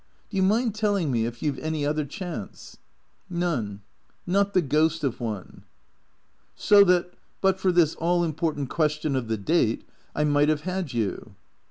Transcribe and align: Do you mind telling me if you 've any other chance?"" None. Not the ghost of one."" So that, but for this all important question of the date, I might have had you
Do 0.31 0.37
you 0.37 0.41
mind 0.41 0.73
telling 0.73 1.11
me 1.11 1.27
if 1.27 1.43
you 1.43 1.53
've 1.53 1.59
any 1.59 1.85
other 1.85 2.05
chance?"" 2.05 2.77
None. 3.29 3.81
Not 4.25 4.55
the 4.55 4.61
ghost 4.63 5.03
of 5.03 5.19
one."" 5.21 5.61
So 6.55 6.83
that, 6.85 7.13
but 7.39 7.59
for 7.59 7.71
this 7.71 7.93
all 7.93 8.23
important 8.23 8.67
question 8.71 9.15
of 9.15 9.27
the 9.27 9.37
date, 9.37 9.83
I 10.15 10.23
might 10.23 10.49
have 10.49 10.61
had 10.61 10.91
you 10.93 11.35